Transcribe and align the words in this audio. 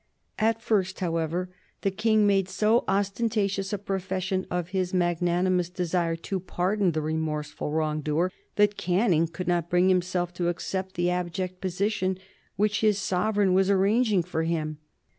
At 0.39 0.63
first, 0.63 0.99
however, 0.99 1.51
the 1.81 1.91
King 1.91 2.25
made 2.25 2.49
so 2.49 2.83
ostentatious 2.87 3.71
a 3.71 3.77
profession 3.77 4.47
of 4.49 4.69
his 4.69 4.95
magnanimous 4.95 5.69
desire 5.69 6.15
to 6.15 6.39
pardon 6.39 6.93
the 6.93 7.03
remorseful 7.03 7.69
wrong 7.69 8.01
doer 8.01 8.31
that 8.55 8.77
Canning 8.77 9.27
could 9.27 9.47
not 9.47 9.69
bring 9.69 9.89
himself 9.89 10.33
to 10.33 10.47
accept 10.47 10.95
the 10.95 11.11
abject 11.11 11.61
position 11.61 12.17
which 12.55 12.81
his 12.81 12.97
sovereign 12.97 13.53
was 13.53 13.69
arranging 13.69 14.23
for 14.23 14.41
him. 14.41 14.79